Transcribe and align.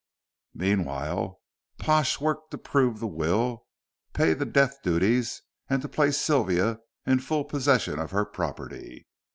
Meanwhile 0.55 1.39
Pash 1.77 2.19
worked 2.19 2.49
to 2.49 2.57
prove 2.57 2.99
the 2.99 3.05
will, 3.05 3.67
pay 4.13 4.33
the 4.33 4.47
death 4.47 4.81
duties, 4.81 5.43
and 5.69 5.79
to 5.83 5.87
place 5.87 6.17
Sylvia 6.17 6.79
in 7.05 7.19
full 7.19 7.43
possession 7.45 7.99
of 7.99 8.09
her 8.09 8.25
property. 8.25 9.05